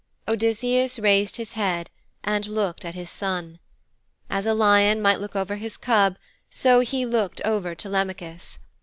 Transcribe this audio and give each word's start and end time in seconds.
Odysseus 0.27 0.97
raised 0.97 1.35
his 1.37 1.51
head 1.51 1.91
and 2.23 2.47
looked 2.47 2.85
at 2.85 2.95
his 2.95 3.07
son. 3.07 3.59
As 4.31 4.47
a 4.47 4.55
lion 4.55 4.99
might 4.99 5.19
look 5.19 5.35
over 5.35 5.57
his 5.57 5.77
cub 5.77 6.17
so 6.49 6.79
he 6.79 7.05
looked 7.05 7.39
over 7.45 7.75
Telemachus. 7.75 8.57